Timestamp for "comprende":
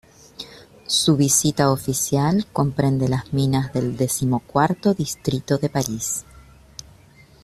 2.51-3.07